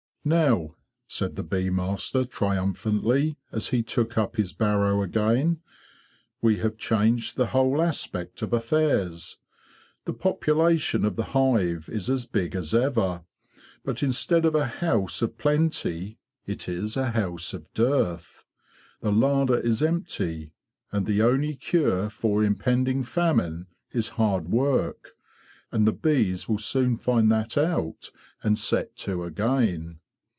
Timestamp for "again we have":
5.01-6.77